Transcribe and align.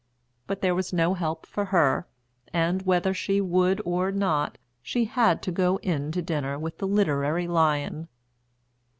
But 0.47 0.61
there 0.61 0.73
was 0.73 0.91
no 0.91 1.13
help 1.13 1.45
for 1.45 1.65
her, 1.65 2.07
and, 2.51 2.81
whether 2.87 3.13
she 3.13 3.39
would 3.39 3.79
or 3.85 4.11
not, 4.11 4.57
she 4.81 5.05
had 5.05 5.43
to 5.43 5.51
go 5.51 5.77
in 5.83 6.11
to 6.13 6.23
dinner 6.23 6.57
with 6.57 6.79
the 6.79 6.87
literary 6.87 7.47
lion. 7.47 8.07